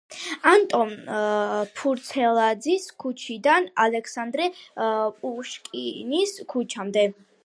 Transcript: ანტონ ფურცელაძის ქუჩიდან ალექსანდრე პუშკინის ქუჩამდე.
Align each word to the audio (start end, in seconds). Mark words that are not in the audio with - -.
ანტონ 0.51 0.93
ფურცელაძის 1.79 2.87
ქუჩიდან 3.03 3.67
ალექსანდრე 3.83 4.47
პუშკინის 4.79 6.35
ქუჩამდე. 6.55 7.05